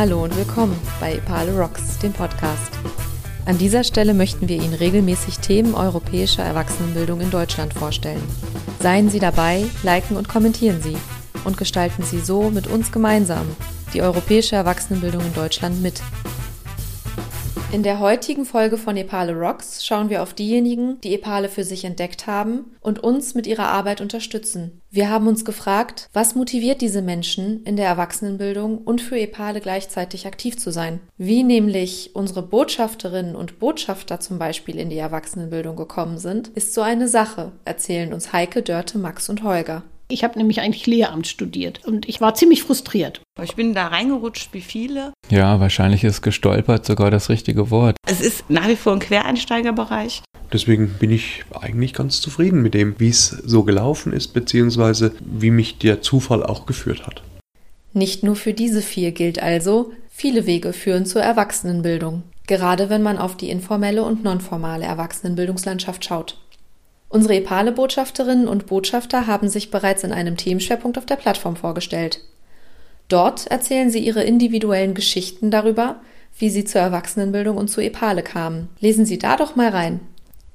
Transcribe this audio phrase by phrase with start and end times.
[0.00, 2.72] Hallo und willkommen bei Epale Rocks, dem Podcast.
[3.44, 8.22] An dieser Stelle möchten wir Ihnen regelmäßig Themen europäischer Erwachsenenbildung in Deutschland vorstellen.
[8.78, 10.96] Seien Sie dabei, liken und kommentieren Sie
[11.44, 13.44] und gestalten Sie so mit uns gemeinsam
[13.92, 16.00] die europäische Erwachsenenbildung in Deutschland mit.
[17.72, 21.84] In der heutigen Folge von Epale Rocks schauen wir auf diejenigen, die Epale für sich
[21.84, 24.80] entdeckt haben und uns mit ihrer Arbeit unterstützen.
[24.90, 30.26] Wir haben uns gefragt, was motiviert diese Menschen in der Erwachsenenbildung und für Epale gleichzeitig
[30.26, 30.98] aktiv zu sein?
[31.16, 36.80] Wie nämlich unsere Botschafterinnen und Botschafter zum Beispiel in die Erwachsenenbildung gekommen sind, ist so
[36.80, 39.84] eine Sache, erzählen uns Heike, Dörte, Max und Holger.
[40.10, 43.22] Ich habe nämlich eigentlich Lehramt studiert und ich war ziemlich frustriert.
[43.42, 45.12] Ich bin da reingerutscht wie viele.
[45.30, 47.96] Ja, wahrscheinlich ist gestolpert sogar das richtige Wort.
[48.06, 50.22] Es ist nach wie vor ein Quereinsteigerbereich.
[50.52, 55.52] Deswegen bin ich eigentlich ganz zufrieden mit dem, wie es so gelaufen ist, beziehungsweise wie
[55.52, 57.22] mich der Zufall auch geführt hat.
[57.92, 63.18] Nicht nur für diese vier gilt also, viele Wege führen zur Erwachsenenbildung, gerade wenn man
[63.18, 66.36] auf die informelle und nonformale Erwachsenenbildungslandschaft schaut.
[67.10, 72.20] Unsere Epale-Botschafterinnen und Botschafter haben sich bereits in einem Themenschwerpunkt auf der Plattform vorgestellt.
[73.08, 75.96] Dort erzählen sie ihre individuellen Geschichten darüber,
[76.38, 78.68] wie sie zur Erwachsenenbildung und zu Epale kamen.
[78.78, 79.98] Lesen Sie da doch mal rein.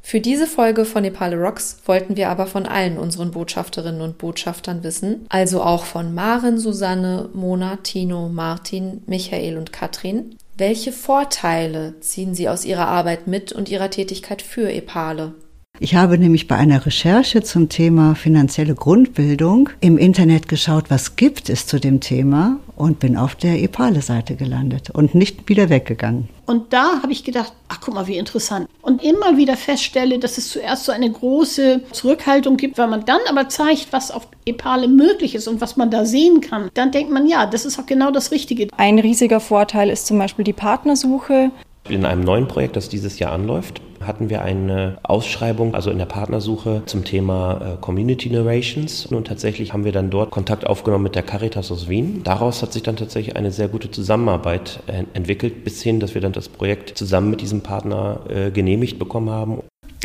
[0.00, 4.84] Für diese Folge von Epale Rocks wollten wir aber von allen unseren Botschafterinnen und Botschaftern
[4.84, 12.34] wissen, also auch von Maren, Susanne, Mona, Tino, Martin, Michael und Katrin, welche Vorteile ziehen
[12.34, 15.34] sie aus ihrer Arbeit mit und ihrer Tätigkeit für Epale?
[15.80, 21.50] Ich habe nämlich bei einer Recherche zum Thema finanzielle Grundbildung im Internet geschaut, was gibt
[21.50, 26.28] es zu dem Thema und bin auf der EPALE-Seite gelandet und nicht wieder weggegangen.
[26.46, 28.68] Und da habe ich gedacht, ach guck mal, wie interessant.
[28.82, 33.20] Und immer wieder feststelle, dass es zuerst so eine große Zurückhaltung gibt, weil man dann
[33.28, 36.70] aber zeigt, was auf EPALE möglich ist und was man da sehen kann.
[36.74, 38.68] Dann denkt man, ja, das ist auch genau das Richtige.
[38.76, 41.50] Ein riesiger Vorteil ist zum Beispiel die Partnersuche.
[41.88, 46.06] In einem neuen Projekt, das dieses Jahr anläuft, hatten wir eine Ausschreibung, also in der
[46.06, 49.06] Partnersuche zum Thema äh, Community Narrations.
[49.06, 52.22] Und tatsächlich haben wir dann dort Kontakt aufgenommen mit der Caritas aus Wien.
[52.24, 56.20] Daraus hat sich dann tatsächlich eine sehr gute Zusammenarbeit äh, entwickelt, bis hin, dass wir
[56.20, 59.60] dann das Projekt zusammen mit diesem Partner äh, genehmigt bekommen haben.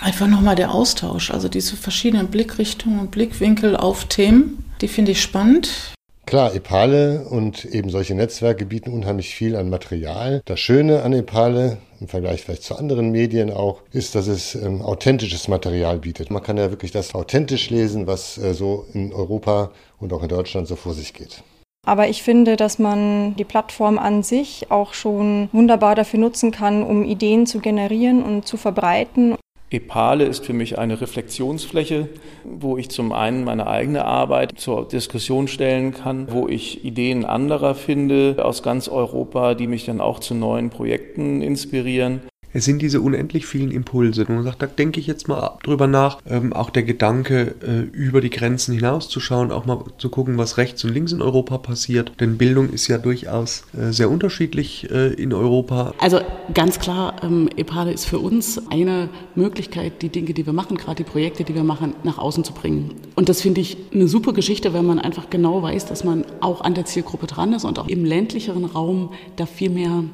[0.00, 5.22] Einfach nochmal der Austausch, also diese verschiedenen Blickrichtungen und Blickwinkel auf Themen, die finde ich
[5.22, 5.94] spannend.
[6.24, 10.40] Klar, Epale und eben solche Netzwerke bieten unheimlich viel an Material.
[10.44, 14.82] Das Schöne an Epale im Vergleich vielleicht zu anderen Medien auch, ist, dass es ähm,
[14.82, 16.30] authentisches Material bietet.
[16.30, 20.28] Man kann ja wirklich das authentisch lesen, was äh, so in Europa und auch in
[20.28, 21.42] Deutschland so vor sich geht.
[21.84, 26.84] Aber ich finde, dass man die Plattform an sich auch schon wunderbar dafür nutzen kann,
[26.84, 29.34] um Ideen zu generieren und zu verbreiten.
[29.72, 32.08] Epale ist für mich eine Reflexionsfläche,
[32.44, 37.74] wo ich zum einen meine eigene Arbeit zur Diskussion stellen kann, wo ich Ideen anderer
[37.74, 42.22] finde aus ganz Europa, die mich dann auch zu neuen Projekten inspirieren
[42.52, 44.26] es sind diese unendlich vielen Impulse.
[44.26, 46.18] Und man sagt, da denke ich jetzt mal drüber nach.
[46.28, 50.84] Ähm, auch der Gedanke, äh, über die Grenzen hinauszuschauen, auch mal zu gucken, was rechts
[50.84, 52.12] und links in Europa passiert.
[52.20, 55.94] Denn Bildung ist ja durchaus äh, sehr unterschiedlich äh, in Europa.
[55.98, 56.20] Also
[56.52, 60.96] ganz klar, ähm, EPALE ist für uns eine Möglichkeit, die Dinge, die wir machen, gerade
[60.96, 62.94] die Projekte, die wir machen, nach außen zu bringen.
[63.14, 66.60] Und das finde ich eine super Geschichte, wenn man einfach genau weiß, dass man auch
[66.60, 70.04] an der Zielgruppe dran ist und auch im ländlicheren Raum da viel mehr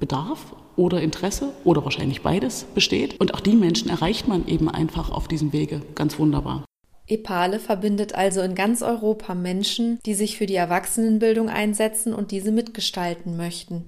[0.00, 3.20] Bedarf oder Interesse oder wahrscheinlich beides besteht.
[3.20, 6.64] Und auch die Menschen erreicht man eben einfach auf diesem Wege ganz wunderbar.
[7.08, 12.52] EPALE verbindet also in ganz Europa Menschen, die sich für die Erwachsenenbildung einsetzen und diese
[12.52, 13.84] mitgestalten möchten.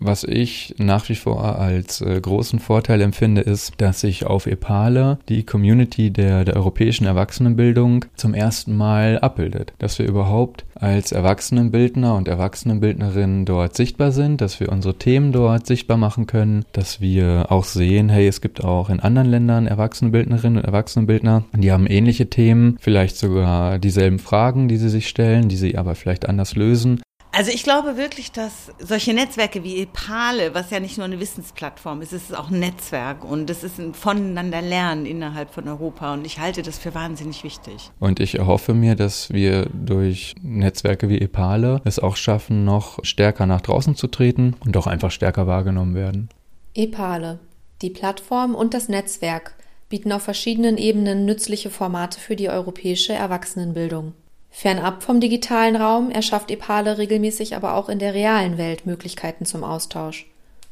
[0.00, 5.18] Was ich nach wie vor als äh, großen Vorteil empfinde, ist, dass sich auf Epale
[5.28, 9.72] die Community der, der europäischen Erwachsenenbildung zum ersten Mal abbildet.
[9.78, 15.66] Dass wir überhaupt als Erwachsenenbildner und Erwachsenenbildnerinnen dort sichtbar sind, dass wir unsere Themen dort
[15.66, 20.58] sichtbar machen können, dass wir auch sehen, hey, es gibt auch in anderen Ländern Erwachsenenbildnerinnen
[20.58, 25.56] und Erwachsenenbildner, die haben ähnliche Themen, vielleicht sogar dieselben Fragen, die sie sich stellen, die
[25.56, 27.00] sie aber vielleicht anders lösen.
[27.30, 32.00] Also ich glaube wirklich, dass solche Netzwerke wie Epale, was ja nicht nur eine Wissensplattform
[32.00, 36.14] ist, es ist auch ein Netzwerk und es ist ein Voneinander lernen innerhalb von Europa
[36.14, 37.90] und ich halte das für wahnsinnig wichtig.
[38.00, 43.46] Und ich erhoffe mir, dass wir durch Netzwerke wie Epale es auch schaffen, noch stärker
[43.46, 46.30] nach draußen zu treten und auch einfach stärker wahrgenommen werden.
[46.74, 47.38] Epale,
[47.82, 49.54] die Plattform und das Netzwerk
[49.88, 54.14] bieten auf verschiedenen Ebenen nützliche Formate für die europäische Erwachsenenbildung.
[54.50, 59.64] Fernab vom digitalen Raum erschafft Epale regelmäßig aber auch in der realen Welt Möglichkeiten zum
[59.64, 60.26] Austausch.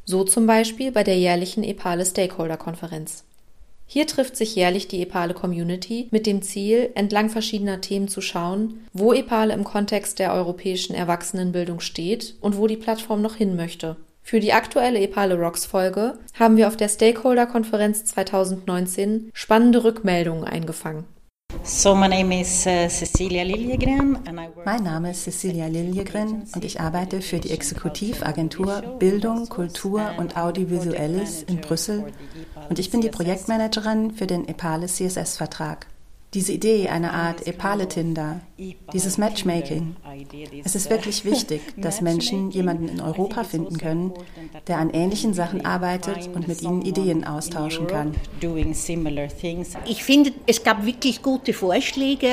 [0.05, 3.23] So zum Beispiel bei der jährlichen Epale Stakeholder Konferenz.
[3.89, 8.85] Hier trifft sich jährlich die Epale Community mit dem Ziel, entlang verschiedener Themen zu schauen,
[8.91, 13.95] wo Epale im Kontext der europäischen Erwachsenenbildung steht und wo die Plattform noch hin möchte.
[14.23, 21.05] Für die aktuelle Epale Rocks Folge haben wir auf der Stakeholder-Konferenz 2019 spannende Rückmeldungen eingefangen.
[21.67, 22.87] So, my name is uh.
[24.63, 31.43] Mein Name ist Cecilia Liljegren und ich arbeite für die Exekutivagentur Bildung, Kultur und Audiovisuelles
[31.43, 32.05] in Brüssel
[32.69, 35.87] und ich bin die Projektmanagerin für den EPALE CSS-Vertrag.
[36.33, 38.41] Diese Idee, eine Art Epale-Tinder,
[38.91, 39.95] dieses Matchmaking.
[40.65, 44.11] Es ist wirklich wichtig, dass Menschen jemanden in Europa finden können,
[44.67, 48.13] der an ähnlichen Sachen arbeitet und mit ihnen Ideen austauschen kann.
[49.85, 52.27] Ich finde, es gab wirklich gute Vorschläge,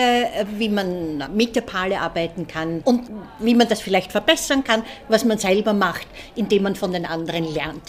[0.59, 3.09] wie man mit Epale arbeiten kann und
[3.39, 7.45] wie man das vielleicht verbessern kann, was man selber macht, indem man von den anderen
[7.45, 7.83] lernt.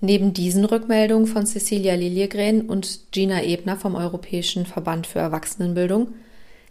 [0.00, 6.08] Neben diesen Rückmeldungen von Cecilia Liljegren und Gina Ebner vom Europäischen Verband für Erwachsenenbildung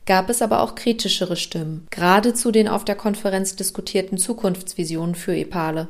[0.06, 5.36] gab es aber auch kritischere Stimmen, gerade zu den auf der Konferenz diskutierten Zukunftsvisionen für
[5.36, 5.88] EPALE.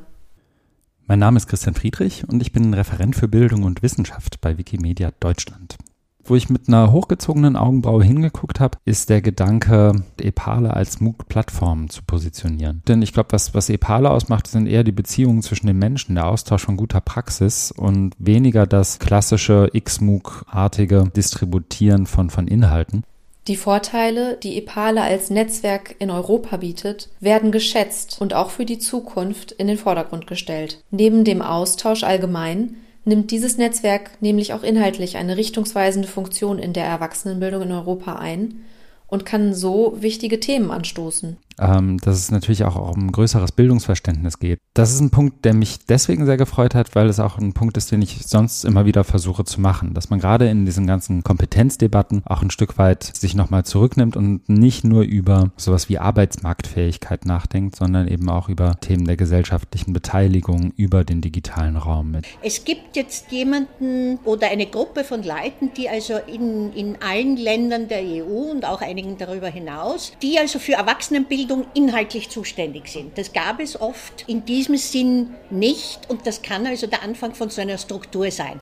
[1.07, 5.12] Mein Name ist Christian Friedrich und ich bin Referent für Bildung und Wissenschaft bei Wikimedia
[5.21, 5.77] Deutschland.
[6.24, 12.04] Wo ich mit einer hochgezogenen Augenbraue hingeguckt habe, ist der Gedanke, Epale als MOOC-Plattform zu
[12.04, 12.83] positionieren.
[12.88, 16.27] Denn ich glaube, was, was Epale ausmacht, sind eher die Beziehungen zwischen den Menschen, der
[16.27, 23.04] Austausch von guter Praxis und weniger das klassische XMOOC-artige Distributieren von, von Inhalten.
[23.48, 28.77] Die Vorteile, die Epale als Netzwerk in Europa bietet, werden geschätzt und auch für die
[28.77, 30.83] Zukunft in den Vordergrund gestellt.
[30.92, 32.75] Neben dem Austausch allgemein
[33.10, 38.62] nimmt dieses Netzwerk nämlich auch inhaltlich eine richtungsweisende Funktion in der Erwachsenenbildung in Europa ein
[39.08, 44.40] und kann so wichtige Themen anstoßen ähm, dass es natürlich auch um ein größeres Bildungsverständnis
[44.40, 44.60] geht.
[44.74, 47.78] Das ist ein Punkt, der mich deswegen sehr gefreut hat, weil es auch ein Punkt
[47.78, 51.24] ist, den ich sonst immer wieder versuche zu machen, dass man gerade in diesen ganzen
[51.24, 57.26] Kompetenzdebatten auch ein Stück weit sich nochmal zurücknimmt und nicht nur über sowas wie Arbeitsmarktfähigkeit
[57.26, 62.26] nachdenkt, sondern eben auch über Themen der gesellschaftlichen Beteiligung über den digitalen Raum mit.
[62.42, 67.88] Es gibt jetzt jemanden oder eine Gruppe von Leuten, die also in, in allen Ländern
[67.88, 73.18] der EU und auch einigen darüber hinaus, die also für Erwachsenenbildung Bildung inhaltlich zuständig sind.
[73.18, 77.50] Das gab es oft in diesem Sinn nicht und das kann also der Anfang von
[77.50, 78.60] so einer Struktur sein.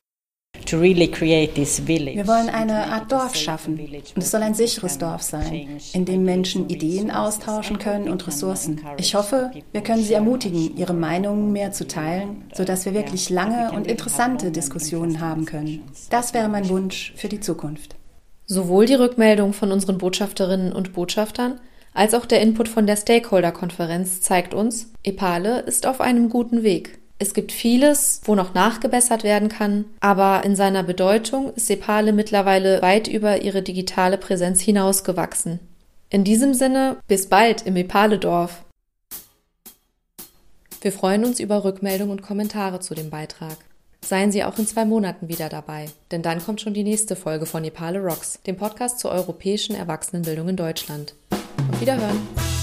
[0.54, 0.80] Wir
[2.26, 6.68] wollen eine Art Dorf schaffen und es soll ein sicheres Dorf sein, in dem Menschen
[6.70, 8.80] Ideen austauschen können und Ressourcen.
[8.98, 13.72] Ich hoffe, wir können sie ermutigen, ihre Meinungen mehr zu teilen, sodass wir wirklich lange
[13.72, 15.82] und interessante Diskussionen haben können.
[16.10, 17.96] Das wäre mein Wunsch für die Zukunft.
[18.46, 21.60] Sowohl die Rückmeldung von unseren Botschafterinnen und Botschaftern
[21.94, 26.98] als auch der Input von der Stakeholder-Konferenz zeigt uns, Epale ist auf einem guten Weg.
[27.20, 32.80] Es gibt vieles, wo noch nachgebessert werden kann, aber in seiner Bedeutung ist Epale mittlerweile
[32.80, 35.58] weit über ihre digitale Präsenz hinausgewachsen.
[36.10, 38.62] In diesem Sinne, bis bald im Epale-Dorf.
[40.80, 43.56] Wir freuen uns über Rückmeldungen und Kommentare zu dem Beitrag.
[44.00, 47.46] Seien Sie auch in zwei Monaten wieder dabei, denn dann kommt schon die nächste Folge
[47.46, 51.14] von Epale Rocks, dem Podcast zur europäischen Erwachsenenbildung in Deutschland.
[51.80, 52.57] Wiederhören!